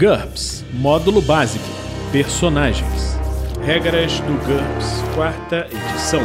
GURPS 0.00 0.64
Módulo 0.72 1.20
Básico 1.20 1.62
Personagens 2.10 3.18
Regras 3.62 4.18
do 4.20 4.32
GURPS, 4.46 5.02
quarta 5.14 5.66
edição. 5.66 6.22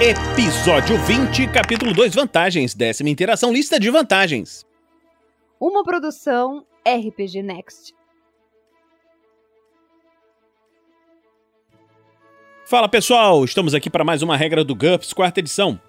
Episódio 0.00 0.96
20, 0.96 1.48
capítulo 1.48 1.92
2 1.92 2.14
Vantagens, 2.14 2.76
décima 2.76 3.10
interação, 3.10 3.52
lista 3.52 3.80
de 3.80 3.90
vantagens. 3.90 4.64
Uma 5.58 5.82
produção 5.82 6.64
RPG 6.86 7.42
Next. 7.42 7.92
Fala 12.66 12.88
pessoal, 12.88 13.44
estamos 13.44 13.74
aqui 13.74 13.90
para 13.90 14.04
mais 14.04 14.22
uma 14.22 14.36
regra 14.36 14.62
do 14.62 14.76
GURPS, 14.76 15.12
quarta 15.12 15.40
edição. 15.40 15.80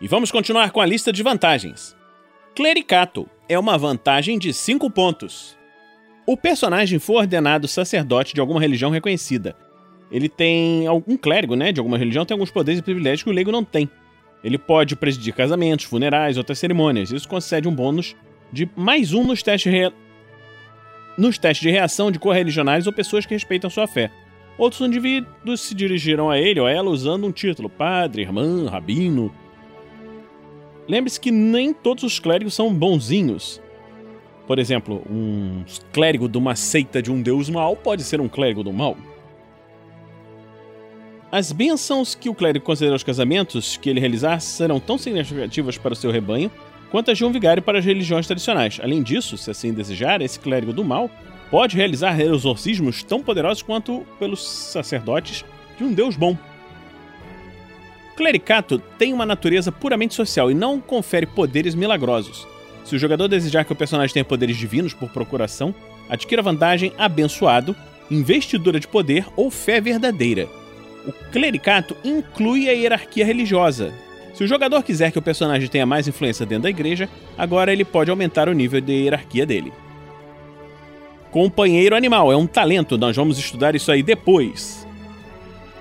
E 0.00 0.06
vamos 0.06 0.30
continuar 0.30 0.70
com 0.70 0.80
a 0.80 0.86
lista 0.86 1.12
de 1.12 1.20
vantagens. 1.20 2.00
Clericato 2.54 3.26
é 3.48 3.58
uma 3.58 3.78
vantagem 3.78 4.38
de 4.38 4.52
5 4.52 4.90
pontos. 4.90 5.56
O 6.26 6.36
personagem 6.36 6.98
foi 6.98 7.16
ordenado 7.16 7.66
sacerdote 7.66 8.34
de 8.34 8.40
alguma 8.42 8.60
religião 8.60 8.90
reconhecida. 8.90 9.56
Ele 10.10 10.28
tem 10.28 10.86
algum 10.86 11.16
clérigo, 11.16 11.56
né, 11.56 11.72
de 11.72 11.80
alguma 11.80 11.96
religião, 11.96 12.26
tem 12.26 12.34
alguns 12.34 12.50
poderes 12.50 12.80
e 12.80 12.82
privilégios 12.82 13.22
que 13.22 13.30
o 13.30 13.32
leigo 13.32 13.50
não 13.50 13.64
tem. 13.64 13.88
Ele 14.44 14.58
pode 14.58 14.94
presidir 14.94 15.34
casamentos, 15.34 15.86
funerais, 15.86 16.36
outras 16.36 16.58
cerimônias. 16.58 17.10
Isso 17.10 17.26
concede 17.26 17.66
um 17.66 17.74
bônus 17.74 18.14
de 18.52 18.68
mais 18.76 19.14
um 19.14 19.24
nos 19.24 19.42
testes, 19.42 19.72
rea... 19.72 19.90
nos 21.16 21.38
testes 21.38 21.62
de 21.62 21.70
reação 21.70 22.10
de 22.10 22.18
correligionários 22.18 22.86
ou 22.86 22.92
pessoas 22.92 23.24
que 23.24 23.32
respeitam 23.32 23.70
sua 23.70 23.86
fé. 23.86 24.10
Outros 24.58 24.86
indivíduos 24.86 25.62
se 25.62 25.74
dirigiram 25.74 26.28
a 26.28 26.38
ele 26.38 26.60
ou 26.60 26.66
a 26.66 26.70
ela 26.70 26.90
usando 26.90 27.26
um 27.26 27.32
título: 27.32 27.70
padre, 27.70 28.20
irmã, 28.20 28.68
rabino, 28.68 29.32
Lembre-se 30.88 31.20
que 31.20 31.30
nem 31.30 31.72
todos 31.72 32.04
os 32.04 32.18
clérigos 32.18 32.54
são 32.54 32.72
bonzinhos. 32.72 33.60
Por 34.46 34.58
exemplo, 34.58 35.02
um 35.08 35.64
clérigo 35.92 36.28
de 36.28 36.36
uma 36.36 36.56
seita 36.56 37.00
de 37.00 37.10
um 37.10 37.22
deus 37.22 37.48
mal 37.48 37.76
pode 37.76 38.02
ser 38.02 38.20
um 38.20 38.28
clérigo 38.28 38.62
do 38.62 38.72
mal. 38.72 38.96
As 41.30 41.50
bênçãos 41.50 42.14
que 42.14 42.28
o 42.28 42.34
clérigo 42.34 42.64
considera 42.64 42.94
aos 42.94 43.02
casamentos 43.02 43.76
que 43.76 43.88
ele 43.88 44.00
realizar 44.00 44.38
serão 44.40 44.78
tão 44.78 44.98
significativas 44.98 45.78
para 45.78 45.94
o 45.94 45.96
seu 45.96 46.10
rebanho 46.10 46.50
quanto 46.90 47.10
as 47.10 47.16
de 47.16 47.24
um 47.24 47.32
vigário 47.32 47.62
para 47.62 47.78
as 47.78 47.84
religiões 47.86 48.26
tradicionais. 48.26 48.78
Além 48.82 49.02
disso, 49.02 49.38
se 49.38 49.50
assim 49.50 49.72
desejar, 49.72 50.20
esse 50.20 50.38
clérigo 50.38 50.74
do 50.74 50.84
mal 50.84 51.10
pode 51.50 51.74
realizar 51.74 52.20
exorcismos 52.20 53.02
tão 53.02 53.22
poderosos 53.22 53.62
quanto 53.62 54.06
pelos 54.18 54.46
sacerdotes 54.46 55.42
de 55.78 55.84
um 55.84 55.94
deus 55.94 56.16
bom. 56.16 56.36
Clericato 58.16 58.78
tem 58.98 59.12
uma 59.12 59.26
natureza 59.26 59.72
puramente 59.72 60.14
social 60.14 60.50
e 60.50 60.54
não 60.54 60.80
confere 60.80 61.26
poderes 61.26 61.74
milagrosos. 61.74 62.46
Se 62.84 62.94
o 62.94 62.98
jogador 62.98 63.28
desejar 63.28 63.64
que 63.64 63.72
o 63.72 63.76
personagem 63.76 64.12
tenha 64.12 64.24
poderes 64.24 64.56
divinos 64.56 64.92
por 64.92 65.08
procuração, 65.10 65.74
adquira 66.08 66.42
vantagem 66.42 66.92
abençoado, 66.98 67.74
investidura 68.10 68.78
de 68.78 68.88
poder 68.88 69.26
ou 69.36 69.50
fé 69.50 69.80
verdadeira. 69.80 70.48
O 71.06 71.12
clericato 71.30 71.96
inclui 72.04 72.68
a 72.68 72.72
hierarquia 72.72 73.24
religiosa. 73.24 73.92
Se 74.34 74.44
o 74.44 74.46
jogador 74.46 74.82
quiser 74.82 75.10
que 75.10 75.18
o 75.18 75.22
personagem 75.22 75.68
tenha 75.68 75.86
mais 75.86 76.06
influência 76.06 76.46
dentro 76.46 76.64
da 76.64 76.70
igreja, 76.70 77.08
agora 77.36 77.72
ele 77.72 77.84
pode 77.84 78.10
aumentar 78.10 78.48
o 78.48 78.52
nível 78.52 78.80
de 78.80 78.92
hierarquia 78.92 79.46
dele. 79.46 79.72
Companheiro 81.30 81.96
animal 81.96 82.30
é 82.30 82.36
um 82.36 82.46
talento, 82.46 82.98
nós 82.98 83.16
vamos 83.16 83.38
estudar 83.38 83.74
isso 83.74 83.90
aí 83.90 84.02
depois. 84.02 84.86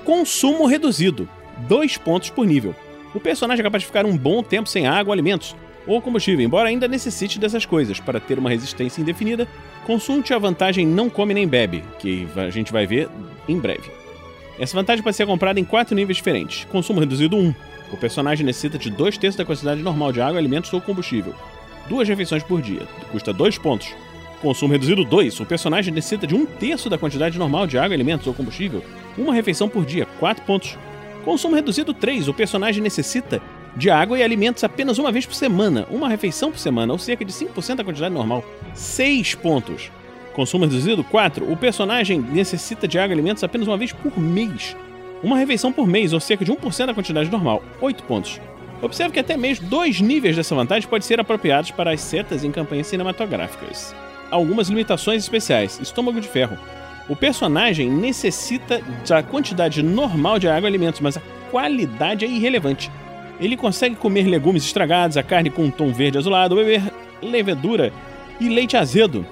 Consumo 0.05 0.65
reduzido. 0.65 1.27
2 1.67 1.97
pontos 1.97 2.29
por 2.29 2.45
nível. 2.45 2.75
O 3.13 3.19
personagem 3.19 3.61
é 3.61 3.63
capaz 3.63 3.83
de 3.83 3.87
ficar 3.87 4.05
um 4.05 4.17
bom 4.17 4.41
tempo 4.41 4.69
sem 4.69 4.87
água, 4.87 5.13
alimentos 5.13 5.55
ou 5.87 6.01
combustível, 6.01 6.45
embora 6.45 6.69
ainda 6.69 6.87
necessite 6.87 7.39
dessas 7.39 7.65
coisas. 7.65 7.99
Para 7.99 8.19
ter 8.19 8.37
uma 8.37 8.49
resistência 8.49 9.01
indefinida, 9.01 9.47
consulte 9.85 10.33
a 10.33 10.37
vantagem 10.37 10.85
Não 10.85 11.09
Come 11.09 11.33
Nem 11.33 11.47
Bebe, 11.47 11.83
que 11.99 12.27
a 12.35 12.49
gente 12.49 12.71
vai 12.71 12.85
ver 12.85 13.09
em 13.47 13.57
breve. 13.57 13.89
Essa 14.59 14.77
vantagem 14.77 15.03
pode 15.03 15.15
ser 15.15 15.25
comprada 15.25 15.59
em 15.59 15.63
quatro 15.63 15.95
níveis 15.95 16.17
diferentes. 16.17 16.65
Consumo 16.65 16.99
reduzido 16.99 17.35
1. 17.35 17.53
O 17.91 17.97
personagem 17.97 18.45
necessita 18.45 18.77
de 18.77 18.91
2 18.91 19.17
terços 19.17 19.37
da 19.37 19.43
quantidade 19.43 19.81
normal 19.81 20.11
de 20.11 20.21
água, 20.21 20.37
alimentos 20.37 20.71
ou 20.71 20.79
combustível. 20.79 21.33
Duas 21.89 22.07
refeições 22.07 22.43
por 22.43 22.61
dia. 22.61 22.87
Custa 23.11 23.33
2 23.33 23.57
pontos. 23.57 23.93
Consumo 24.39 24.71
reduzido 24.71 25.03
2. 25.03 25.39
O 25.39 25.45
personagem 25.45 25.93
necessita 25.93 26.27
de 26.27 26.35
um 26.35 26.45
terço 26.45 26.89
da 26.89 26.97
quantidade 26.97 27.39
normal 27.39 27.65
de 27.65 27.77
água, 27.77 27.95
alimentos 27.95 28.27
ou 28.27 28.33
combustível. 28.33 28.83
Uma 29.17 29.33
refeição 29.33 29.67
por 29.67 29.83
dia. 29.83 30.05
4 30.19 30.45
pontos. 30.45 30.77
Consumo 31.23 31.55
reduzido 31.55 31.93
3. 31.93 32.27
O 32.27 32.33
personagem 32.33 32.81
necessita 32.81 33.41
de 33.75 33.89
água 33.89 34.17
e 34.17 34.23
alimentos 34.23 34.63
apenas 34.63 34.97
uma 34.97 35.11
vez 35.11 35.25
por 35.25 35.35
semana, 35.35 35.87
uma 35.89 36.09
refeição 36.09 36.51
por 36.51 36.59
semana, 36.59 36.91
ou 36.91 36.99
cerca 36.99 37.23
de 37.23 37.31
5% 37.31 37.75
da 37.75 37.83
quantidade 37.83 38.13
normal. 38.13 38.43
6 38.73 39.35
pontos. 39.35 39.91
Consumo 40.33 40.65
reduzido 40.65 41.03
4. 41.03 41.51
O 41.51 41.55
personagem 41.55 42.19
necessita 42.19 42.87
de 42.87 42.97
água 42.97 43.11
e 43.11 43.13
alimentos 43.13 43.43
apenas 43.43 43.67
uma 43.67 43.77
vez 43.77 43.91
por 43.93 44.17
mês. 44.19 44.75
Uma 45.21 45.37
refeição 45.37 45.71
por 45.71 45.87
mês, 45.87 46.13
ou 46.13 46.19
cerca 46.19 46.43
de 46.43 46.51
1% 46.51 46.85
da 46.87 46.93
quantidade 46.93 47.29
normal. 47.29 47.63
8 47.79 48.03
pontos. 48.03 48.41
Observe 48.81 49.13
que 49.13 49.19
até 49.19 49.37
mesmo 49.37 49.67
dois 49.67 50.01
níveis 50.01 50.35
dessa 50.35 50.55
vantagem 50.55 50.89
podem 50.89 51.07
ser 51.07 51.19
apropriados 51.19 51.69
para 51.69 51.91
as 51.91 52.01
setas 52.01 52.43
em 52.43 52.51
campanhas 52.51 52.87
cinematográficas. 52.87 53.95
Algumas 54.31 54.69
limitações 54.69 55.21
especiais. 55.21 55.79
Estômago 55.79 56.19
de 56.19 56.27
ferro. 56.27 56.57
O 57.09 57.15
personagem 57.15 57.89
necessita 57.89 58.81
da 59.07 59.21
quantidade 59.21 59.83
normal 59.83 60.39
de 60.39 60.47
água 60.47 60.67
e 60.67 60.71
alimentos, 60.71 61.01
mas 61.01 61.17
a 61.17 61.21
qualidade 61.49 62.25
é 62.25 62.27
irrelevante. 62.27 62.91
Ele 63.39 63.57
consegue 63.57 63.95
comer 63.95 64.27
legumes 64.27 64.63
estragados, 64.63 65.17
a 65.17 65.23
carne 65.23 65.49
com 65.49 65.63
um 65.63 65.71
tom 65.71 65.91
verde 65.91 66.17
azulado, 66.17 66.55
beber 66.55 66.81
levedura 67.21 67.91
e 68.39 68.47
leite 68.47 68.77
azedo. 68.77 69.25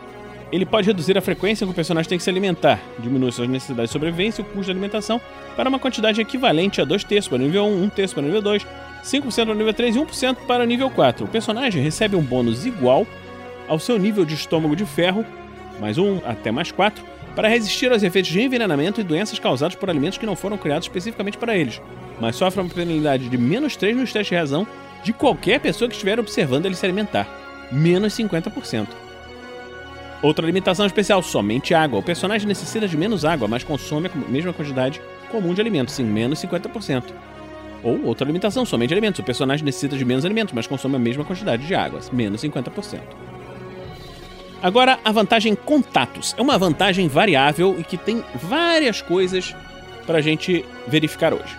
Ele 0.51 0.65
pode 0.65 0.87
reduzir 0.87 1.15
a 1.15 1.21
frequência 1.21 1.65
que 1.65 1.71
o 1.71 1.75
personagem 1.75 2.09
tem 2.09 2.17
que 2.17 2.23
se 2.23 2.29
alimentar, 2.29 2.79
diminui 2.97 3.31
suas 3.31 3.47
necessidades 3.47 3.91
de 3.91 3.93
sobrevivência 3.93 4.41
e 4.41 4.43
o 4.43 4.45
custo 4.45 4.65
de 4.65 4.71
alimentação 4.71 5.21
para 5.55 5.69
uma 5.69 5.77
quantidade 5.77 6.19
equivalente 6.19 6.81
a 6.81 6.85
2 6.85 7.03
terços 7.03 7.29
para 7.29 7.35
o 7.35 7.39
nível 7.39 7.65
1, 7.65 7.83
1 7.83 7.89
terço 7.89 8.15
para 8.15 8.23
o 8.23 8.25
nível 8.25 8.41
2, 8.41 8.65
5% 9.03 9.45
para 9.45 9.51
o 9.51 9.57
nível 9.57 9.73
3 9.73 9.95
e 9.95 9.99
1% 9.99 10.35
para 10.47 10.63
o 10.63 10.65
nível 10.65 10.89
4. 10.89 11.25
O 11.25 11.27
personagem 11.27 11.83
recebe 11.83 12.15
um 12.15 12.21
bônus 12.21 12.65
igual 12.65 13.05
ao 13.67 13.77
seu 13.77 13.99
nível 13.99 14.25
de 14.25 14.33
estômago 14.33 14.75
de 14.75 14.85
ferro, 14.85 15.23
mais 15.79 15.99
1 15.99 16.21
até 16.25 16.51
mais 16.51 16.71
4, 16.71 17.05
para 17.35 17.47
resistir 17.47 17.91
aos 17.91 18.03
efeitos 18.03 18.31
de 18.31 18.41
envenenamento 18.41 18.99
e 18.99 19.03
doenças 19.03 19.39
causados 19.39 19.75
por 19.75 19.89
alimentos 19.89 20.17
que 20.17 20.25
não 20.25 20.35
foram 20.35 20.57
criados 20.57 20.85
especificamente 20.85 21.37
para 21.37 21.55
eles, 21.55 21.81
mas 22.19 22.35
sofre 22.35 22.61
uma 22.61 22.69
penalidade 22.69 23.29
de 23.29 23.37
menos 23.37 23.75
3 23.75 23.95
nos 23.95 24.11
testes 24.11 24.29
de 24.29 24.35
razão 24.35 24.67
de 25.03 25.13
qualquer 25.13 25.59
pessoa 25.59 25.87
que 25.87 25.95
estiver 25.95 26.19
observando 26.19 26.65
ele 26.65 26.75
se 26.75 26.85
alimentar, 26.85 27.27
menos 27.71 28.13
50%. 28.13 28.87
Outra 30.21 30.45
limitação 30.45 30.85
especial, 30.85 31.23
somente 31.23 31.73
água. 31.73 31.99
O 31.99 32.03
personagem 32.03 32.45
necessita 32.45 32.87
de 32.87 32.97
menos 32.97 33.23
água, 33.23 33.47
mas 33.47 33.63
consome 33.63 34.09
a 34.13 34.29
mesma 34.29 34.51
quantidade 34.51 35.01
comum 35.31 35.53
de 35.53 35.61
alimentos, 35.61 35.95
sim, 35.95 36.03
menos 36.03 36.41
50%. 36.41 37.03
Ou 37.81 38.03
outra 38.03 38.27
limitação, 38.27 38.65
somente 38.65 38.93
alimentos. 38.93 39.19
O 39.19 39.23
personagem 39.23 39.63
necessita 39.63 39.97
de 39.97 40.03
menos 40.03 40.25
alimentos, 40.25 40.53
mas 40.53 40.67
consome 40.67 40.97
a 40.97 40.99
mesma 40.99 41.23
quantidade 41.23 41.65
de 41.65 41.73
água, 41.73 42.01
menos 42.11 42.41
50%. 42.41 43.28
Agora, 44.61 44.99
a 45.05 45.11
vantagem 45.11 45.55
contatos. 45.55 46.35
É 46.37 46.41
uma 46.41 46.57
vantagem 46.57 47.07
variável 47.07 47.77
e 47.79 47.83
que 47.83 47.97
tem 47.97 48.23
várias 48.35 49.01
coisas 49.01 49.55
para 50.05 50.17
a 50.17 50.21
gente 50.21 50.65
verificar 50.87 51.33
hoje. 51.33 51.57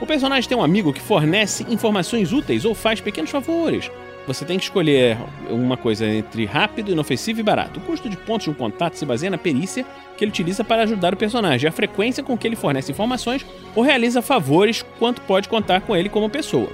O 0.00 0.06
personagem 0.06 0.48
tem 0.48 0.56
um 0.56 0.62
amigo 0.62 0.92
que 0.92 1.00
fornece 1.00 1.66
informações 1.68 2.32
úteis 2.32 2.64
ou 2.64 2.74
faz 2.74 3.00
pequenos 3.00 3.30
favores. 3.30 3.90
Você 4.28 4.44
tem 4.44 4.58
que 4.58 4.64
escolher 4.64 5.18
uma 5.50 5.76
coisa 5.76 6.06
entre 6.06 6.44
rápido, 6.44 6.92
inofensivo 6.92 7.40
e 7.40 7.42
barato. 7.42 7.80
O 7.80 7.82
custo 7.82 8.08
de 8.08 8.16
pontos 8.16 8.44
de 8.44 8.50
um 8.50 8.54
contato 8.54 8.94
se 8.94 9.06
baseia 9.06 9.30
na 9.30 9.38
perícia 9.38 9.84
que 10.16 10.22
ele 10.22 10.30
utiliza 10.30 10.62
para 10.62 10.82
ajudar 10.82 11.14
o 11.14 11.16
personagem, 11.16 11.68
a 11.68 11.72
frequência 11.72 12.22
com 12.22 12.36
que 12.36 12.46
ele 12.46 12.54
fornece 12.54 12.92
informações 12.92 13.44
ou 13.74 13.82
realiza 13.82 14.22
favores, 14.22 14.84
quanto 14.98 15.20
pode 15.22 15.48
contar 15.48 15.80
com 15.80 15.96
ele 15.96 16.08
como 16.08 16.30
pessoa. 16.30 16.68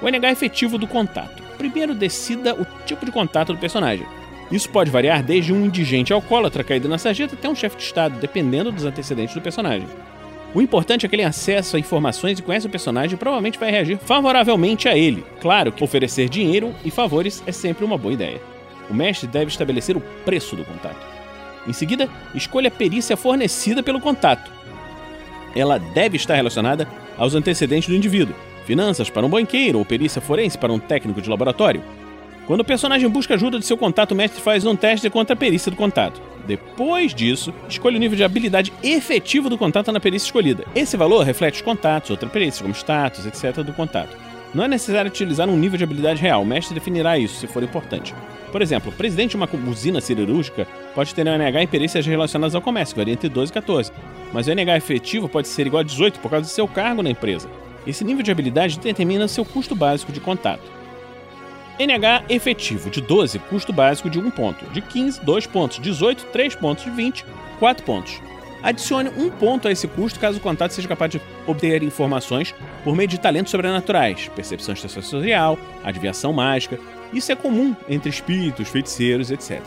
O 0.00 0.08
NH 0.08 0.32
efetivo 0.32 0.78
do 0.78 0.88
contato. 0.88 1.42
Primeiro, 1.56 1.94
decida 1.94 2.54
o 2.54 2.66
tipo 2.84 3.04
de 3.04 3.12
contato 3.12 3.52
do 3.52 3.58
personagem. 3.58 4.06
Isso 4.52 4.68
pode 4.68 4.90
variar 4.90 5.22
desde 5.22 5.50
um 5.50 5.64
indigente 5.64 6.12
alcoólatra 6.12 6.62
caído 6.62 6.86
na 6.86 6.98
sarjeta 6.98 7.34
até 7.34 7.48
um 7.48 7.54
chefe 7.54 7.78
de 7.78 7.84
Estado, 7.84 8.20
dependendo 8.20 8.70
dos 8.70 8.84
antecedentes 8.84 9.34
do 9.34 9.40
personagem. 9.40 9.88
O 10.54 10.60
importante 10.60 11.06
é 11.06 11.08
que 11.08 11.14
ele 11.16 11.24
acesso 11.24 11.74
a 11.74 11.80
informações 11.80 12.38
e 12.38 12.42
conhece 12.42 12.66
o 12.66 12.70
personagem 12.70 13.14
e 13.14 13.18
provavelmente 13.18 13.58
vai 13.58 13.70
reagir 13.70 13.96
favoravelmente 13.96 14.90
a 14.90 14.96
ele. 14.96 15.24
Claro 15.40 15.72
que 15.72 15.82
oferecer 15.82 16.28
dinheiro 16.28 16.74
e 16.84 16.90
favores 16.90 17.42
é 17.46 17.52
sempre 17.52 17.82
uma 17.82 17.96
boa 17.96 18.12
ideia. 18.12 18.42
O 18.90 18.94
mestre 18.94 19.26
deve 19.26 19.50
estabelecer 19.50 19.96
o 19.96 20.02
preço 20.22 20.54
do 20.54 20.66
contato. 20.66 21.00
Em 21.66 21.72
seguida, 21.72 22.06
escolha 22.34 22.68
a 22.68 22.70
perícia 22.70 23.16
fornecida 23.16 23.82
pelo 23.82 24.00
contato. 24.00 24.50
Ela 25.56 25.78
deve 25.78 26.16
estar 26.16 26.34
relacionada 26.34 26.86
aos 27.16 27.34
antecedentes 27.34 27.88
do 27.88 27.94
indivíduo. 27.94 28.34
Finanças 28.66 29.08
para 29.08 29.24
um 29.24 29.30
banqueiro 29.30 29.78
ou 29.78 29.84
perícia 29.84 30.20
forense 30.20 30.58
para 30.58 30.72
um 30.72 30.78
técnico 30.78 31.22
de 31.22 31.30
laboratório. 31.30 31.82
Quando 32.46 32.60
o 32.60 32.64
personagem 32.64 33.08
busca 33.08 33.34
ajuda 33.34 33.58
de 33.58 33.64
seu 33.64 33.76
contato, 33.76 34.12
o 34.12 34.16
mestre 34.16 34.42
faz 34.42 34.66
um 34.66 34.74
teste 34.74 35.08
contra 35.08 35.34
a 35.34 35.36
perícia 35.36 35.70
do 35.70 35.76
contato. 35.76 36.20
Depois 36.44 37.14
disso, 37.14 37.54
escolha 37.68 37.96
o 37.96 38.00
nível 38.00 38.16
de 38.16 38.24
habilidade 38.24 38.72
efetivo 38.82 39.48
do 39.48 39.56
contato 39.56 39.92
na 39.92 40.00
perícia 40.00 40.26
escolhida. 40.26 40.64
Esse 40.74 40.96
valor 40.96 41.24
reflete 41.24 41.56
os 41.56 41.62
contatos, 41.62 42.10
outra 42.10 42.28
perícia, 42.28 42.62
como 42.62 42.74
status, 42.74 43.26
etc., 43.26 43.62
do 43.62 43.72
contato. 43.72 44.16
Não 44.52 44.64
é 44.64 44.68
necessário 44.68 45.08
utilizar 45.08 45.48
um 45.48 45.56
nível 45.56 45.78
de 45.78 45.84
habilidade 45.84 46.20
real, 46.20 46.42
o 46.42 46.46
mestre 46.46 46.74
definirá 46.74 47.16
isso 47.16 47.36
se 47.36 47.46
for 47.46 47.62
importante. 47.62 48.12
Por 48.50 48.60
exemplo, 48.60 48.92
o 48.92 48.94
presidente 48.94 49.30
de 49.30 49.36
uma 49.36 49.48
usina 49.66 50.00
siderúrgica 50.00 50.66
pode 50.94 51.14
ter 51.14 51.26
um 51.26 51.32
NH 51.32 51.62
em 51.62 51.66
perícias 51.66 52.04
relacionadas 52.04 52.54
ao 52.54 52.60
comércio, 52.60 52.94
que 52.94 53.00
varia 53.00 53.14
entre 53.14 53.28
12 53.28 53.50
e 53.50 53.54
14, 53.54 53.92
mas 54.32 54.48
o 54.48 54.50
NH 54.50 54.76
efetivo 54.76 55.28
pode 55.28 55.48
ser 55.48 55.66
igual 55.66 55.80
a 55.80 55.84
18 55.84 56.18
por 56.18 56.30
causa 56.30 56.46
do 56.46 56.52
seu 56.52 56.66
cargo 56.66 57.02
na 57.02 57.08
empresa. 57.08 57.48
Esse 57.86 58.04
nível 58.04 58.22
de 58.22 58.30
habilidade 58.30 58.78
determina 58.78 59.26
seu 59.26 59.44
custo 59.44 59.74
básico 59.74 60.12
de 60.12 60.20
contato. 60.20 60.81
NH 61.78 62.24
efetivo 62.28 62.90
de 62.90 63.00
12, 63.00 63.38
custo 63.38 63.72
básico 63.72 64.10
de 64.10 64.18
1 64.18 64.30
ponto. 64.30 64.64
De 64.66 64.80
15, 64.80 65.24
2 65.24 65.46
pontos. 65.46 65.78
18, 65.78 66.26
3 66.26 66.54
pontos. 66.54 66.84
De 66.84 66.90
20, 66.90 67.24
4 67.58 67.84
pontos. 67.84 68.20
Adicione 68.62 69.10
um 69.16 69.28
ponto 69.28 69.66
a 69.66 69.72
esse 69.72 69.88
custo 69.88 70.20
caso 70.20 70.38
o 70.38 70.40
contato 70.40 70.70
seja 70.70 70.86
capaz 70.86 71.10
de 71.10 71.20
obter 71.46 71.82
informações 71.82 72.54
por 72.84 72.94
meio 72.94 73.08
de 73.08 73.18
talentos 73.18 73.50
sobrenaturais, 73.50 74.30
percepção 74.36 74.76
sensorial, 74.76 75.58
adivinhação 75.82 76.32
mágica. 76.32 76.78
Isso 77.12 77.32
é 77.32 77.34
comum 77.34 77.74
entre 77.88 78.08
espíritos, 78.08 78.68
feiticeiros, 78.68 79.32
etc. 79.32 79.60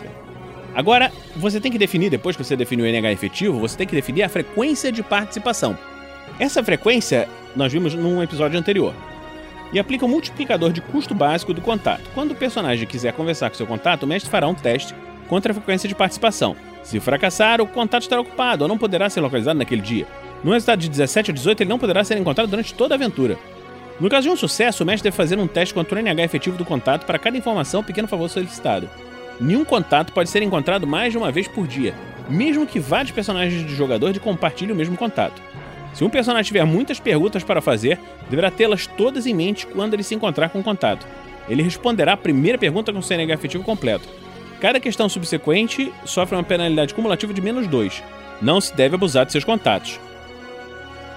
Agora, 0.73 1.11
você 1.35 1.59
tem 1.59 1.71
que 1.71 1.77
definir, 1.77 2.09
depois 2.09 2.37
que 2.37 2.43
você 2.43 2.55
definiu 2.55 2.85
o 2.85 2.89
NH 2.89 3.11
efetivo, 3.11 3.59
você 3.59 3.77
tem 3.77 3.87
que 3.87 3.95
definir 3.95 4.23
a 4.23 4.29
frequência 4.29 4.91
de 4.91 5.03
participação. 5.03 5.77
Essa 6.39 6.63
frequência 6.63 7.27
nós 7.55 7.71
vimos 7.71 7.93
num 7.93 8.23
episódio 8.23 8.57
anterior. 8.57 8.93
E 9.73 9.79
aplica 9.79 10.05
o 10.05 10.09
multiplicador 10.09 10.71
de 10.71 10.81
custo 10.81 11.13
básico 11.13 11.53
do 11.53 11.61
contato. 11.61 12.09
Quando 12.13 12.31
o 12.31 12.35
personagem 12.35 12.87
quiser 12.87 13.13
conversar 13.13 13.49
com 13.49 13.55
seu 13.55 13.67
contato, 13.67 14.03
o 14.03 14.07
mestre 14.07 14.29
fará 14.29 14.47
um 14.47 14.53
teste 14.53 14.93
contra 15.27 15.51
a 15.51 15.55
frequência 15.55 15.89
de 15.89 15.95
participação. 15.95 16.55
Se 16.83 16.99
fracassar, 16.99 17.59
o 17.61 17.67
contato 17.67 18.03
estará 18.03 18.21
ocupado 18.21 18.63
ou 18.63 18.67
não 18.67 18.77
poderá 18.77 19.09
ser 19.09 19.21
localizado 19.21 19.57
naquele 19.57 19.81
dia. 19.81 20.07
No 20.43 20.51
resultado 20.51 20.79
de 20.79 20.89
17 20.89 21.31
ou 21.31 21.35
18, 21.35 21.61
ele 21.63 21.69
não 21.69 21.79
poderá 21.79 22.03
ser 22.03 22.17
encontrado 22.17 22.47
durante 22.47 22.73
toda 22.73 22.93
a 22.93 22.97
aventura. 22.97 23.37
No 23.99 24.09
caso 24.09 24.27
de 24.27 24.33
um 24.33 24.35
sucesso, 24.35 24.83
o 24.83 24.85
mestre 24.85 25.09
deve 25.09 25.17
fazer 25.17 25.39
um 25.39 25.47
teste 25.47 25.73
contra 25.73 25.95
o 25.95 26.01
NH 26.01 26.23
efetivo 26.23 26.57
do 26.57 26.65
contato 26.65 27.05
para 27.05 27.17
cada 27.17 27.37
informação 27.37 27.79
ou 27.79 27.83
pequeno 27.83 28.07
favor 28.07 28.29
solicitado. 28.29 28.89
Nenhum 29.39 29.65
contato 29.65 30.13
pode 30.13 30.29
ser 30.29 30.43
encontrado 30.43 30.85
mais 30.85 31.11
de 31.11 31.17
uma 31.17 31.31
vez 31.31 31.47
por 31.47 31.65
dia, 31.65 31.95
mesmo 32.29 32.67
que 32.67 32.79
vários 32.79 33.11
personagens 33.11 33.65
de 33.65 33.75
jogador 33.75 34.17
compartilhem 34.19 34.73
o 34.73 34.75
mesmo 34.75 34.95
contato. 34.97 35.41
Se 35.95 36.03
um 36.03 36.09
personagem 36.09 36.49
tiver 36.49 36.65
muitas 36.65 36.99
perguntas 36.99 37.41
para 37.41 37.61
fazer, 37.61 37.97
deverá 38.29 38.51
tê-las 38.51 38.85
todas 38.85 39.25
em 39.25 39.33
mente 39.33 39.65
quando 39.65 39.93
ele 39.93 40.03
se 40.03 40.13
encontrar 40.13 40.49
com 40.49 40.59
o 40.59 40.63
contato. 40.63 41.07
Ele 41.47 41.63
responderá 41.63 42.13
a 42.13 42.17
primeira 42.17 42.57
pergunta 42.57 42.91
com 42.91 42.99
o 42.99 43.01
CNH 43.01 43.33
efetivo 43.33 43.63
completo. 43.63 44.05
Cada 44.59 44.77
questão 44.77 45.07
subsequente 45.07 45.93
sofre 46.03 46.35
uma 46.35 46.43
penalidade 46.43 46.93
cumulativa 46.93 47.33
de 47.33 47.39
menos 47.39 47.65
2. 47.67 48.03
Não 48.41 48.59
se 48.59 48.75
deve 48.75 48.95
abusar 48.95 49.25
de 49.25 49.31
seus 49.31 49.45
contatos. 49.45 49.97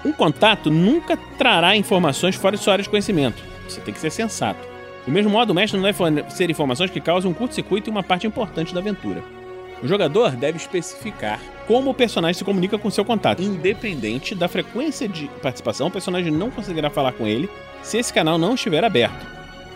Um 0.05 0.13
contato 0.13 0.71
nunca 0.71 1.17
trará 1.37 1.75
informações 1.75 2.35
fora 2.35 2.55
de 2.55 2.63
sua 2.63 2.73
área 2.73 2.83
de 2.83 2.89
conhecimento. 2.89 3.43
Você 3.67 3.81
tem 3.81 3.93
que 3.93 3.99
ser 3.99 4.11
sensato. 4.11 4.65
Do 5.05 5.11
mesmo 5.11 5.29
modo, 5.29 5.49
o 5.49 5.53
mestre 5.53 5.77
não 5.77 5.83
deve 5.83 5.97
fornecer 5.97 6.49
informações 6.49 6.89
que 6.89 7.01
causem 7.01 7.29
um 7.29 7.33
curto-circuito 7.33 7.89
em 7.89 7.91
uma 7.91 8.03
parte 8.03 8.25
importante 8.25 8.73
da 8.73 8.79
aventura. 8.79 9.21
O 9.81 9.87
jogador 9.87 10.31
deve 10.31 10.57
especificar 10.57 11.39
como 11.67 11.91
o 11.91 11.93
personagem 11.93 12.37
se 12.37 12.43
comunica 12.43 12.77
com 12.77 12.89
seu 12.89 13.05
contato. 13.05 13.41
Independente 13.41 14.35
da 14.35 14.47
frequência 14.47 15.07
de 15.07 15.27
participação, 15.41 15.87
o 15.87 15.91
personagem 15.91 16.31
não 16.31 16.49
conseguirá 16.49 16.89
falar 16.89 17.13
com 17.13 17.27
ele 17.27 17.49
se 17.81 17.97
esse 17.97 18.13
canal 18.13 18.37
não 18.37 18.55
estiver 18.55 18.83
aberto. 18.83 19.25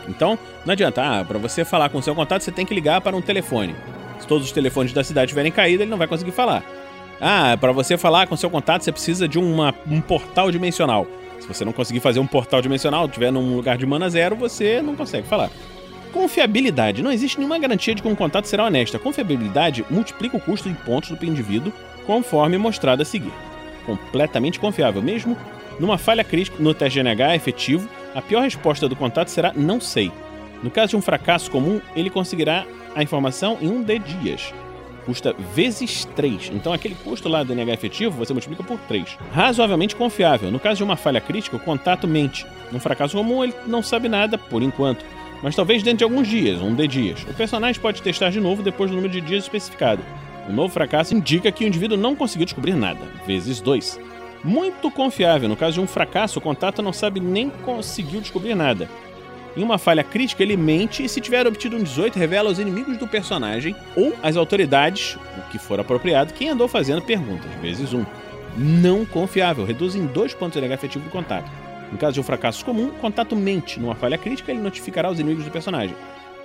Então, 0.07 0.37
não 0.65 0.73
adianta, 0.73 1.01
ah, 1.01 1.23
para 1.23 1.39
você 1.39 1.63
falar 1.63 1.89
com 1.89 2.01
seu 2.01 2.13
contato, 2.13 2.41
você 2.41 2.51
tem 2.51 2.65
que 2.65 2.73
ligar 2.73 2.99
para 2.99 3.15
um 3.15 3.21
telefone. 3.21 3.75
Se 4.19 4.27
todos 4.27 4.45
os 4.45 4.51
telefones 4.51 4.91
da 4.91 5.03
cidade 5.03 5.27
estiverem 5.27 5.51
caídos, 5.51 5.81
ele 5.81 5.91
não 5.91 5.97
vai 5.97 6.07
conseguir 6.07 6.31
falar. 6.31 6.63
Ah, 7.21 7.57
para 7.59 7.71
você 7.71 7.97
falar 7.97 8.27
com 8.27 8.35
seu 8.35 8.49
contato, 8.49 8.83
você 8.83 8.91
precisa 8.91 9.27
de 9.27 9.39
uma, 9.39 9.73
um 9.87 10.01
portal 10.01 10.51
dimensional. 10.51 11.07
Se 11.39 11.47
você 11.47 11.63
não 11.63 11.71
conseguir 11.71 11.99
fazer 11.99 12.19
um 12.19 12.27
portal 12.27 12.61
dimensional, 12.61 13.05
estiver 13.05 13.31
num 13.31 13.55
lugar 13.55 13.77
de 13.77 13.85
mana 13.85 14.09
zero, 14.09 14.35
você 14.35 14.81
não 14.81 14.95
consegue 14.95 15.27
falar. 15.27 15.49
Confiabilidade. 16.13 17.01
Não 17.01 17.11
existe 17.11 17.39
nenhuma 17.39 17.57
garantia 17.57 17.95
de 17.95 18.01
que 18.01 18.07
um 18.07 18.13
contato 18.13 18.45
será 18.45 18.65
honesto. 18.65 18.95
A 18.95 18.99
confiabilidade 18.99 19.83
multiplica 19.89 20.37
o 20.37 20.39
custo 20.39 20.69
em 20.69 20.73
pontos 20.73 21.09
do 21.09 21.25
indivíduo 21.25 21.73
conforme 22.05 22.55
mostrado 22.57 23.01
a 23.01 23.05
seguir. 23.05 23.33
Completamente 23.85 24.59
confiável, 24.59 25.01
mesmo 25.01 25.35
numa 25.79 25.97
falha 25.97 26.23
crítica 26.23 26.57
no 26.61 26.71
teste 26.71 27.01
de 27.01 27.03
NH 27.03 27.35
efetivo, 27.35 27.89
a 28.13 28.21
pior 28.21 28.43
resposta 28.43 28.87
do 28.87 28.95
contato 28.95 29.29
será 29.29 29.51
não 29.55 29.81
sei. 29.81 30.11
No 30.61 30.69
caso 30.69 30.91
de 30.91 30.95
um 30.97 31.01
fracasso 31.01 31.49
comum, 31.49 31.81
ele 31.95 32.11
conseguirá 32.11 32.63
a 32.95 33.01
informação 33.01 33.57
em 33.59 33.67
um 33.67 33.81
D 33.81 33.97
dias. 33.97 34.53
Custa 35.07 35.35
vezes 35.53 36.05
3. 36.15 36.51
Então 36.53 36.71
aquele 36.71 36.95
custo 36.95 37.27
lá 37.27 37.43
do 37.43 37.53
NH 37.53 37.73
efetivo 37.73 38.17
você 38.17 38.31
multiplica 38.33 38.63
por 38.63 38.79
3. 38.81 39.17
Razoavelmente 39.33 39.95
confiável. 39.95 40.51
No 40.51 40.59
caso 40.59 40.77
de 40.77 40.83
uma 40.83 40.95
falha 40.95 41.19
crítica, 41.19 41.57
o 41.57 41.59
contato 41.59 42.07
mente. 42.07 42.45
Num 42.71 42.79
fracasso 42.79 43.17
comum, 43.17 43.43
ele 43.43 43.53
não 43.65 43.81
sabe 43.81 44.07
nada 44.07 44.37
por 44.37 44.61
enquanto 44.61 45.03
mas 45.43 45.55
talvez 45.55 45.83
dentro 45.83 45.99
de 45.99 46.03
alguns 46.05 46.27
dias, 46.27 46.61
um 46.61 46.73
de 46.73 46.87
dias. 46.87 47.21
O 47.29 47.33
personagem 47.33 47.79
pode 47.79 48.01
testar 48.01 48.29
de 48.29 48.39
novo 48.39 48.63
depois 48.63 48.89
do 48.89 48.95
número 48.95 49.11
de 49.11 49.19
dias 49.19 49.43
especificado. 49.43 50.01
O 50.47 50.53
novo 50.53 50.73
fracasso 50.73 51.13
indica 51.13 51.51
que 51.51 51.65
o 51.65 51.67
indivíduo 51.67 51.97
não 51.97 52.15
conseguiu 52.15 52.45
descobrir 52.45 52.73
nada, 52.75 53.01
vezes 53.27 53.59
2. 53.59 53.99
Muito 54.41 54.89
confiável, 54.89 55.49
no 55.49 55.57
caso 55.57 55.73
de 55.73 55.81
um 55.81 55.87
fracasso, 55.87 56.39
o 56.39 56.41
contato 56.41 56.81
não 56.81 56.93
sabe 56.93 57.19
nem 57.19 57.49
conseguiu 57.49 58.21
descobrir 58.21 58.55
nada. 58.55 58.89
Em 59.55 59.63
uma 59.63 59.77
falha 59.77 60.03
crítica, 60.03 60.41
ele 60.41 60.57
mente 60.57 61.03
e, 61.03 61.09
se 61.09 61.21
tiver 61.21 61.45
obtido 61.45 61.77
um 61.77 61.83
18, 61.83 62.17
revela 62.17 62.49
aos 62.49 62.57
inimigos 62.57 62.97
do 62.97 63.07
personagem 63.07 63.75
ou 63.95 64.13
às 64.23 64.35
autoridades, 64.35 65.17
o 65.37 65.51
que 65.51 65.59
for 65.59 65.79
apropriado, 65.79 66.33
quem 66.33 66.49
andou 66.49 66.67
fazendo 66.67 67.01
perguntas, 67.01 67.51
vezes 67.61 67.93
1. 67.93 68.05
Não 68.57 69.05
confiável, 69.05 69.65
reduz 69.65 69.93
em 69.93 70.05
2 70.05 70.33
pontos 70.33 70.61
de 70.61 70.67
efetivo 70.71 71.05
do 71.05 71.11
contato. 71.11 71.49
Em 71.93 71.97
caso 71.97 72.13
de 72.15 72.19
um 72.19 72.23
fracasso 72.23 72.65
comum, 72.65 72.87
o 72.87 72.93
contato 72.93 73.35
mente. 73.35 73.79
Numa 73.79 73.93
falha 73.93 74.17
crítica, 74.17 74.51
ele 74.51 74.59
notificará 74.59 75.11
os 75.11 75.19
inimigos 75.19 75.45
do 75.45 75.51
personagem. 75.51 75.95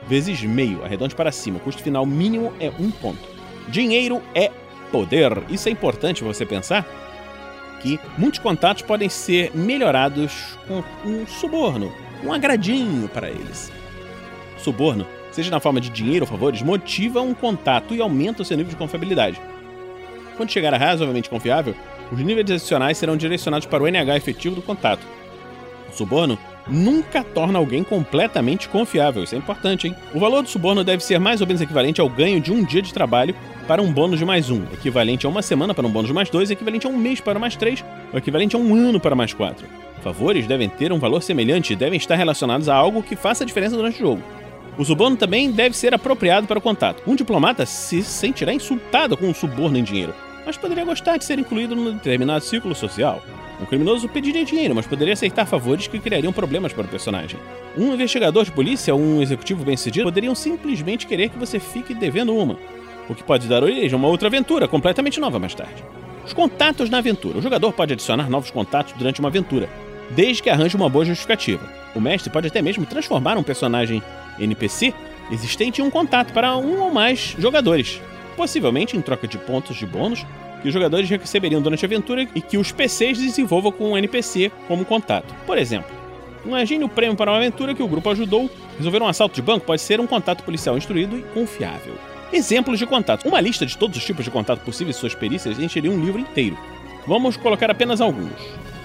Vezes 0.07 0.43
meio, 0.43 0.85
arredonde 0.85 1.15
para 1.15 1.33
cima. 1.33 1.57
O 1.57 1.61
custo 1.61 1.83
final 1.83 2.05
mínimo 2.05 2.53
é 2.61 2.71
um 2.79 2.91
ponto. 2.91 3.27
Dinheiro 3.67 4.23
é 4.35 4.51
poder. 4.93 5.43
Isso 5.49 5.69
é 5.69 5.73
importante 5.73 6.23
você 6.23 6.45
pensar 6.45 6.87
que 7.81 7.99
muitos 8.19 8.41
contatos 8.41 8.83
podem 8.83 9.09
ser 9.09 9.51
melhorados 9.55 10.59
com 10.67 10.83
um 11.09 11.27
suborno, 11.27 11.91
um 12.23 12.31
agradinho 12.31 13.09
para 13.09 13.31
eles. 13.31 13.73
Suborno, 14.59 15.07
seja 15.31 15.51
na 15.51 15.61
forma 15.61 15.81
de 15.81 15.89
dinheiro 15.89 16.25
ou 16.27 16.31
favores, 16.31 16.61
motiva 16.61 17.23
um 17.23 17.33
contato 17.33 17.95
e 17.95 18.03
aumenta 18.03 18.43
o 18.43 18.45
seu 18.45 18.57
nível 18.57 18.71
de 18.71 18.77
confiabilidade. 18.77 19.41
Quando 20.37 20.51
chegar 20.51 20.75
a 20.75 20.79
razoavelmente 20.79 21.31
confiável, 21.31 21.75
os 22.13 22.19
níveis 22.19 22.51
adicionais 22.51 22.99
serão 22.99 23.17
direcionados 23.17 23.67
para 23.67 23.83
o 23.83 23.87
NH 23.87 24.17
efetivo 24.17 24.57
do 24.57 24.63
contato 24.63 25.18
suborno 25.93 26.39
nunca 26.67 27.25
torna 27.25 27.59
alguém 27.59 27.83
completamente 27.83 28.69
confiável. 28.69 29.25
Isso 29.25 29.35
é 29.35 29.39
importante, 29.39 29.89
hein? 29.89 29.97
O 30.15 30.21
valor 30.21 30.43
do 30.43 30.49
suborno 30.49 30.85
deve 30.85 31.03
ser 31.03 31.19
mais 31.19 31.41
ou 31.41 31.47
menos 31.47 31.63
equivalente 31.63 32.01
ao 32.01 32.09
ganho 32.09 32.41
de 32.41 32.53
um 32.53 32.63
dia 32.63 32.83
de 32.83 32.93
trabalho 32.93 33.35
para 33.67 33.83
um 33.83 33.93
bônus 33.93 34.19
de 34.19 34.25
mais 34.25 34.51
um, 34.51 34.63
equivalente 34.73 35.27
a 35.27 35.29
uma 35.29 35.43
semana 35.43 35.75
para 35.75 35.87
um 35.87 35.91
bônus 35.91 36.09
de 36.09 36.15
mais 36.15 36.31
dois, 36.31 36.51
equivalente 36.51 36.87
a 36.87 36.91
um 36.91 36.97
mês 36.97 37.21
para 37.21 37.39
mais 37.39 37.57
três, 37.57 37.85
ou 38.13 38.19
equivalente 38.19 38.57
a 38.57 38.59
um 38.59 38.75
ano 38.75 38.99
para 38.99 39.15
mais 39.15 39.33
quatro. 39.33 39.67
Favores 40.03 40.47
devem 40.47 40.69
ter 40.69 40.93
um 40.93 40.99
valor 40.99 41.23
semelhante 41.23 41.73
e 41.73 41.77
devem 41.77 41.99
estar 41.99 42.15
relacionados 42.15 42.69
a 42.69 42.75
algo 42.75 43.03
que 43.03 43.17
faça 43.17 43.45
diferença 43.45 43.77
durante 43.77 43.97
o 43.97 44.07
jogo. 44.07 44.23
O 44.79 44.85
suborno 44.85 45.17
também 45.17 45.51
deve 45.51 45.77
ser 45.77 45.93
apropriado 45.93 46.47
para 46.47 46.59
o 46.59 46.63
contato. 46.63 47.03
Um 47.05 47.17
diplomata 47.17 47.67
se 47.67 48.03
sentirá 48.03 48.55
insultado 48.55 49.17
com 49.17 49.27
um 49.27 49.35
suborno 49.35 49.77
em 49.77 49.83
dinheiro, 49.83 50.15
mas 50.49 50.57
poderia 50.57 50.83
gostar 50.83 51.19
de 51.19 51.27
ser 51.27 51.39
incluído 51.39 51.77
num 51.77 51.93
determinado 51.93 52.43
círculo 52.43 52.75
social. 52.75 53.23
Um 53.61 53.67
criminoso 53.67 54.09
pediria 54.09 54.47
dinheiro, 54.47 54.75
mas 54.75 54.87
poderia 54.87 55.13
aceitar 55.13 55.45
favores 55.45 55.87
que 55.87 55.99
criariam 55.99 56.33
problemas 56.33 56.73
para 56.73 56.87
o 56.87 56.89
personagem. 56.89 57.39
Um 57.77 57.93
investigador 57.93 58.47
de 58.47 58.53
polícia 58.53 58.95
ou 58.95 58.99
um 58.99 59.21
executivo 59.21 59.63
bem-sucedido 59.63 60.07
poderiam 60.07 60.35
simplesmente 60.35 61.07
querer 61.07 61.29
que 61.29 61.39
você 61.39 61.61
fique 61.61 61.93
devendo 61.93 62.35
uma, 62.35 62.59
o 63.11 63.15
que 63.15 63.23
pode 63.23 63.47
dar 63.47 63.63
origem 63.63 63.93
a 63.93 63.97
uma 63.97 64.09
outra 64.09 64.29
aventura 64.29 64.67
completamente 64.67 65.21
nova 65.21 65.39
mais 65.39 65.55
tarde. 65.55 65.85
Os 66.25 66.33
contatos 66.33 66.89
na 66.89 66.97
aventura. 66.97 67.37
O 67.37 67.43
jogador 67.43 67.71
pode 67.75 67.93
adicionar 67.93 68.31
novos 68.31 68.51
contatos 68.51 68.95
durante 68.95 69.21
uma 69.21 69.29
aventura, 69.29 69.69
desde 70.13 70.43
que 70.43 70.49
arranje 70.49 70.77
uma 70.77 70.89
boa 70.89 71.05
justificativa. 71.05 71.71
O 71.95 72.01
mestre 72.01 72.33
pode 72.33 72.49
até 72.49 72.63
mesmo 72.63 72.87
transformar 72.87 73.37
um 73.37 73.43
personagem 73.43 74.03
NPC 74.39 74.95
existente 75.31 75.83
em 75.83 75.85
um 75.85 75.91
contato 75.91 76.33
para 76.33 76.57
um 76.57 76.81
ou 76.81 76.91
mais 76.91 77.37
jogadores, 77.39 78.01
possivelmente 78.39 78.97
em 78.97 79.03
troca 79.03 79.27
de 79.27 79.37
pontos 79.37 79.77
de 79.77 79.85
bônus 79.85 80.25
que 80.63 80.69
os 80.69 80.73
jogadores 80.73 81.11
receberiam 81.11 81.61
durante 81.61 81.85
a 81.85 81.89
aventura 81.89 82.23
e 82.35 82.41
que 82.41 82.57
os 82.57 82.71
PCs 82.71 83.19
desenvolvam 83.19 83.73
com 83.73 83.93
um 83.93 83.99
NPC 83.99 84.53
como 84.69 84.85
contato. 84.85 85.35
Por 85.45 85.59
exemplo, 85.59 85.91
imagine 86.47 86.85
o 86.85 86.89
prêmio 86.89 87.17
para 87.17 87.33
uma 87.33 87.39
aventura 87.39 87.75
que 87.75 87.83
o 87.83 87.89
grupo 87.89 88.09
ajudou. 88.11 88.49
Resolver 88.77 89.03
um 89.03 89.09
assalto 89.09 89.35
de 89.35 89.43
banco 89.43 89.67
pode 89.67 89.83
ser 89.83 90.01
um 90.01 90.07
contato 90.07 90.45
policial 90.45 90.79
instruído 90.79 91.19
e 91.19 91.23
confiável. 91.35 91.95
Exemplos 92.33 92.79
de 92.79 92.87
contatos. 92.87 93.27
Uma 93.27 93.41
lista 93.41 93.67
de 93.67 93.77
todos 93.77 93.97
os 93.97 94.05
tipos 94.05 94.25
de 94.25 94.31
contato 94.31 94.61
possíveis 94.61 94.97
e 94.97 95.01
suas 95.01 95.17
perícias 95.17 95.59
encheria 95.59 95.91
um 95.91 96.05
livro 96.05 96.21
inteiro. 96.21 96.57
Vamos 97.09 97.37
colocar 97.37 97.71
apenas 97.71 98.01
alguns. 98.01 98.33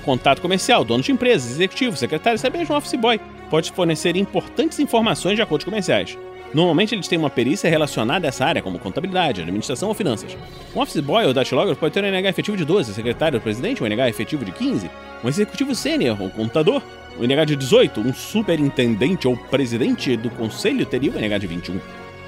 Contato 0.03 0.41
comercial, 0.41 0.83
dono 0.83 1.03
de 1.03 1.12
empresas, 1.12 1.51
executivo, 1.51 1.95
secretário, 1.95 2.39
até 2.39 2.50
mesmo 2.50 2.75
office 2.75 2.95
boy. 2.95 3.19
Pode 3.51 3.72
fornecer 3.72 4.15
importantes 4.15 4.79
informações 4.79 5.36
de 5.36 5.43
acordos 5.43 5.65
comerciais. 5.65 6.17
Normalmente 6.53 6.93
eles 6.93 7.07
têm 7.07 7.17
uma 7.17 7.29
perícia 7.29 7.69
relacionada 7.69 8.27
a 8.27 8.29
essa 8.29 8.45
área, 8.45 8.62
como 8.62 8.77
contabilidade, 8.77 9.41
administração 9.41 9.89
ou 9.89 9.95
finanças. 9.95 10.38
Um 10.75 10.79
office 10.79 11.01
boy 11.01 11.25
ou 11.25 11.33
datilógrafo 11.33 11.79
pode 11.79 11.93
ter 11.93 12.03
um 12.03 12.07
NH 12.07 12.29
efetivo 12.29 12.55
de 12.55 12.63
12, 12.63 12.93
secretário 12.93 13.39
do 13.39 13.43
presidente 13.43 13.83
um 13.83 13.88
NH 13.88 14.10
efetivo 14.10 14.45
de 14.45 14.51
15. 14.51 14.89
um 15.24 15.29
executivo 15.29 15.74
sênior 15.74 16.22
ou 16.22 16.29
contador. 16.29 16.81
O 17.17 17.24
NH 17.24 17.45
de 17.45 17.55
18, 17.55 18.01
um 18.01 18.13
superintendente 18.13 19.27
ou 19.27 19.36
presidente 19.38 20.15
do 20.15 20.29
conselho 20.29 20.86
teria 20.86 21.12
o 21.12 21.15
NH 21.15 21.39
de 21.39 21.48
21. 21.48 21.79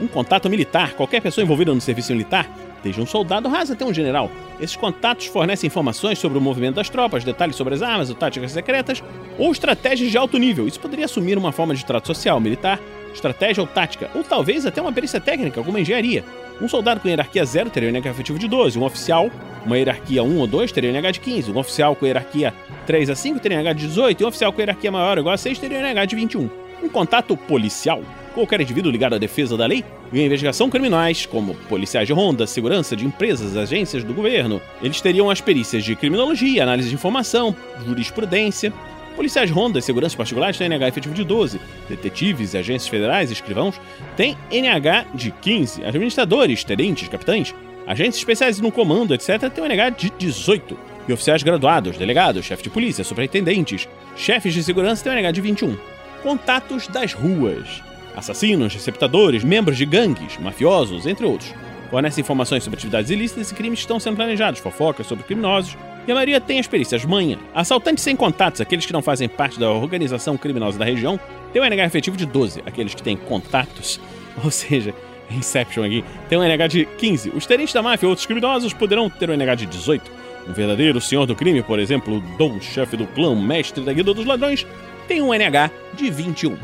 Um 0.02 0.08
contato 0.08 0.50
militar, 0.50 0.94
qualquer 0.94 1.22
pessoa 1.22 1.44
envolvida 1.44 1.74
no 1.74 1.80
serviço 1.80 2.12
militar, 2.12 2.50
desde 2.84 3.02
um 3.02 3.06
soldado 3.06 3.48
rasa 3.48 3.74
até 3.74 3.86
um 3.86 3.94
general. 3.94 4.30
Esses 4.60 4.76
contatos 4.76 5.26
fornecem 5.26 5.68
informações 5.68 6.20
sobre 6.20 6.38
o 6.38 6.42
movimento 6.42 6.76
das 6.76 6.90
tropas, 6.90 7.24
detalhes 7.24 7.56
sobre 7.56 7.74
as 7.74 7.82
armas 7.82 8.10
ou 8.10 8.16
táticas 8.16 8.52
secretas, 8.52 9.04
ou 9.38 9.52
estratégias 9.52 10.12
de 10.12 10.18
alto 10.18 10.38
nível. 10.38 10.68
Isso 10.68 10.80
poderia 10.80 11.06
assumir 11.06 11.38
uma 11.38 11.52
forma 11.52 11.74
de 11.74 11.84
trato 11.86 12.08
social, 12.08 12.40
militar, 12.40 12.80
estratégia 13.16 13.62
ou 13.62 13.68
tática, 13.68 14.10
ou 14.14 14.24
talvez 14.24 14.66
até 14.66 14.82
uma 14.82 14.94
perícia 14.94 15.20
técnica, 15.20 15.60
alguma 15.60 15.80
engenharia. 15.80 16.24
Um 16.62 16.68
soldado 16.68 17.00
com 17.02 17.08
hierarquia 17.08 17.44
0 17.44 17.70
teria 17.70 17.90
um 17.90 17.92
NH 17.92 18.10
efetivo 18.10 18.40
de 18.40 18.48
12, 18.48 18.80
um 18.80 18.84
oficial, 18.84 19.30
uma 19.66 19.78
hierarquia 19.78 20.24
1 20.24 20.38
ou 20.38 20.48
2 20.48 20.72
teria 20.72 20.92
um 20.92 20.94
NH 20.94 21.12
de 21.12 21.20
15, 21.20 21.52
um 21.52 21.58
oficial 21.58 21.96
com 21.96 22.06
hierarquia 22.06 22.54
3 22.86 23.10
a 23.10 23.16
5 23.16 23.40
teria 23.40 23.58
um 23.58 23.62
NH 23.62 23.74
de 23.74 23.88
18 23.88 24.22
e 24.22 24.24
um 24.24 24.28
oficial 24.28 24.54
com 24.54 24.62
hierarquia 24.62 24.92
maior 24.92 25.18
ou 25.18 25.22
igual 25.22 25.34
a 25.34 25.38
6 25.38 25.60
teria 25.60 25.80
um 25.80 25.82
NH 25.82 26.06
de 26.06 26.16
21. 26.16 26.50
Um 26.84 26.90
contato 26.90 27.36
policial, 27.36 28.04
qualquer 28.34 28.62
indivíduo 28.62 28.92
ligado 28.92 29.16
à 29.16 29.18
defesa 29.18 29.58
da 29.58 29.66
lei 29.66 29.84
e 30.14 30.20
à 30.20 30.26
investigação 30.26 30.70
criminais, 30.70 31.26
como 31.26 31.56
policiais 31.68 32.08
de 32.08 32.14
ronda, 32.14 32.46
segurança 32.46 32.96
de 32.96 33.06
empresas, 33.06 33.58
agências 33.58 34.04
do 34.04 34.14
governo. 34.14 34.62
Eles 34.82 35.02
teriam 35.02 35.30
as 35.30 35.42
perícias 35.42 35.84
de 35.84 35.96
criminologia, 35.96 36.64
análise 36.64 36.90
de 36.90 36.96
informação, 36.96 37.56
jurisprudência, 37.86 38.72
Policiais 39.16 39.50
ronda 39.50 39.80
seguranças 39.80 40.16
particulares 40.16 40.58
têm 40.58 40.68
NH 40.68 40.88
efetivo 40.90 41.16
de 41.16 41.24
12. 41.24 41.60
Detetives 41.88 42.54
agências 42.54 42.90
federais 42.90 43.32
escrivãos 43.32 43.80
têm 44.18 44.38
NH 44.52 45.08
de 45.14 45.32
15. 45.32 45.86
Administradores, 45.86 46.64
tenentes, 46.66 47.08
capitães, 47.08 47.56
agentes 47.88 48.20
especiais 48.20 48.60
no 48.60 48.72
comando, 48.72 49.14
etc., 49.14 49.50
têm 49.50 49.64
NH 49.64 49.90
de 49.92 50.10
18. 50.10 50.78
E 51.08 51.14
oficiais 51.14 51.44
graduados, 51.44 51.98
delegados, 51.98 52.46
chefe 52.46 52.64
de 52.64 52.70
polícia, 52.70 53.04
superintendentes, 53.04 53.88
chefes 54.18 54.54
de 54.54 54.64
segurança 54.64 55.04
têm 55.04 55.14
NH 55.14 55.32
de 55.32 55.42
21. 55.42 55.78
Contatos 56.22 56.88
das 56.88 57.14
ruas. 57.14 57.82
Assassinos, 58.16 58.74
receptadores, 58.74 59.44
membros 59.44 59.78
de 59.78 59.86
gangues, 59.86 60.38
mafiosos, 60.38 61.06
entre 61.06 61.26
outros. 61.26 61.54
Fornecem 61.90 62.22
informações 62.22 62.64
sobre 62.64 62.78
atividades 62.78 63.12
ilícitas 63.12 63.52
e 63.52 63.56
crimes 63.56 63.80
que 63.80 63.84
estão 63.84 64.00
sendo 64.00 64.16
planejados, 64.16 64.60
fofocas 64.60 65.08
sobre 65.08 65.24
criminosos, 65.24 65.78
e 66.08 66.12
a 66.12 66.16
maioria 66.16 66.40
tem 66.40 66.60
as 66.60 66.68
perícias 66.68 67.04
manha. 67.06 67.40
Assaltantes 67.54 68.04
sem 68.04 68.16
contatos, 68.16 68.62
aqueles 68.62 68.86
que 68.86 68.94
não 68.94 69.02
fazem 69.02 69.28
parte 69.28 69.60
da 69.60 69.72
organização 69.72 70.38
criminosa 70.38 70.78
da 70.78 70.86
região, 70.86 71.20
têm 71.52 71.62
um 71.62 71.66
NH 71.66 71.86
efetivo 71.86 72.18
de 72.18 72.26
12. 72.26 72.62
Aqueles 72.66 72.94
que 72.94 73.02
têm 73.02 73.18
contatos, 73.18 74.00
ou 74.44 74.52
seja, 74.52 74.94
Inception 75.32 75.84
aqui, 75.84 76.04
tem 76.30 76.38
um 76.38 76.44
NH 76.44 76.68
de 76.68 76.86
15. 76.86 77.32
Os 77.32 77.46
tenentes 77.46 77.74
da 77.74 77.82
máfia 77.82 78.06
e 78.06 78.10
outros 78.10 78.26
criminosos 78.26 78.74
poderão 78.74 79.10
ter 79.10 79.30
um 79.30 79.34
NH 79.34 79.56
de 79.56 79.66
18. 79.66 80.12
Um 80.48 80.54
verdadeiro 80.54 81.02
senhor 81.02 81.26
do 81.26 81.36
crime, 81.36 81.64
por 81.64 81.80
exemplo, 81.80 82.22
Dom, 82.38 82.62
chefe 82.62 82.96
do 82.96 83.08
clã, 83.08 83.36
mestre 83.36 83.84
da 83.84 83.92
guilda 83.92 84.14
dos 84.14 84.26
ladrões, 84.26 84.66
tem 85.08 85.22
um 85.22 85.34
NH 85.34 85.72
de 85.96 86.12
21. 86.12 86.56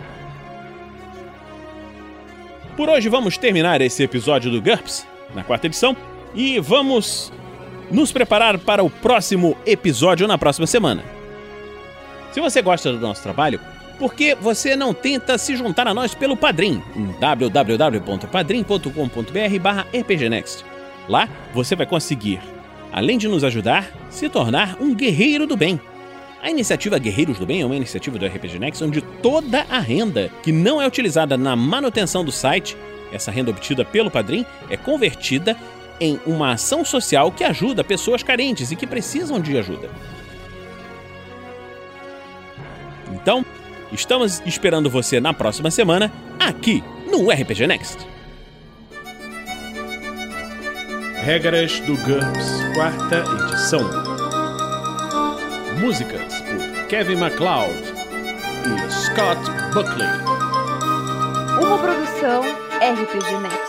Por 2.78 2.90
hoje 2.90 3.10
vamos 3.10 3.38
terminar 3.38 3.82
esse 3.82 4.04
episódio 4.04 4.52
do 4.52 4.62
GURPS, 4.62 5.06
na 5.34 5.44
quarta 5.44 5.66
edição, 5.66 5.98
e 6.34 6.60
vamos 6.60 7.34
nos 7.92 8.12
preparar 8.12 8.58
para 8.58 8.84
o 8.84 8.90
próximo 8.90 9.56
episódio 9.66 10.28
na 10.28 10.38
próxima 10.38 10.66
semana. 10.66 11.04
Se 12.32 12.40
você 12.40 12.62
gosta 12.62 12.94
do 12.94 13.00
nosso 13.00 13.22
trabalho, 13.22 13.60
por 14.00 14.14
que 14.14 14.34
você 14.36 14.76
não 14.76 14.94
tenta 14.94 15.38
se 15.38 15.56
juntar 15.56 15.88
a 15.88 15.94
nós 15.94 16.16
pelo 16.16 16.36
Padrim 16.36 16.82
em 16.96 17.12
www.padrim.com.br 17.20 20.00
rpgnext. 20.00 20.66
Lá 21.08 21.30
você 21.54 21.76
vai 21.76 21.86
conseguir, 21.86 22.40
além 22.92 23.18
de 23.18 23.28
nos 23.28 23.44
ajudar, 23.44 23.92
se 24.10 24.30
tornar 24.30 24.78
um 24.80 24.96
guerreiro 24.96 25.46
do 25.46 25.58
bem. 25.58 25.80
A 26.42 26.50
iniciativa 26.50 26.98
Guerreiros 26.98 27.38
do 27.38 27.46
Bem 27.46 27.62
é 27.62 27.66
uma 27.66 27.76
iniciativa 27.76 28.18
do 28.18 28.26
RPG 28.26 28.58
Next 28.58 28.84
onde 28.84 29.00
toda 29.00 29.64
a 29.70 29.78
renda 29.78 30.32
que 30.42 30.52
não 30.52 30.82
é 30.82 30.88
utilizada 30.88 31.38
na 31.38 31.56
manutenção 31.56 32.26
do 32.26 32.32
site, 32.32 32.76
essa 33.12 33.30
renda 33.30 33.52
obtida 33.52 33.86
pelo 33.86 34.10
Padrim, 34.10 34.44
é 34.68 34.76
convertida 34.76 35.56
em 36.02 36.20
uma 36.26 36.54
ação 36.54 36.84
social 36.84 37.32
que 37.32 37.44
ajuda 37.44 37.84
pessoas 37.84 38.24
carentes 38.24 38.72
e 38.72 38.76
que 38.76 38.88
precisam 38.88 39.40
de 39.40 39.56
ajuda. 39.56 39.90
Então, 43.14 43.46
estamos 43.92 44.42
esperando 44.44 44.90
você 44.90 45.22
na 45.22 45.32
próxima 45.32 45.70
semana 45.70 46.12
aqui 46.40 46.84
no 47.10 47.30
RPG 47.30 47.68
Next. 47.68 48.08
Regras 51.24 51.80
do 51.82 51.96
GURPS, 51.98 52.74
quarta 52.74 53.24
edição. 53.44 53.88
Músicas 55.80 56.42
por 56.42 56.88
Kevin 56.88 57.18
MacLeod 57.18 57.76
e 58.66 58.92
Scott 58.92 59.40
Buckley. 59.72 60.08
Uma 61.64 61.78
produção 61.78 62.42
RPG 62.42 63.38
Next. 63.40 63.61